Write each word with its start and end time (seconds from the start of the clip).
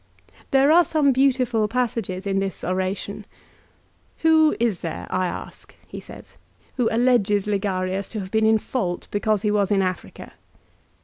There 0.49 0.71
are 0.71 0.83
some 0.83 1.11
beautiful 1.11 1.67
passages 1.67 2.25
in 2.25 2.39
this 2.39 2.63
oration." 2.63 3.23
Who 4.23 4.55
is 4.59 4.79
there, 4.79 5.05
I 5.11 5.27
ask," 5.27 5.75
he 5.85 5.99
says," 5.99 6.37
who 6.77 6.89
alleges 6.91 7.45
Ligarius 7.45 8.09
to 8.09 8.19
have 8.19 8.31
been 8.31 8.47
in 8.47 8.57
fault 8.57 9.07
because 9.11 9.43
he 9.43 9.51
was 9.51 9.69
in 9.69 9.83
Africa 9.83 10.33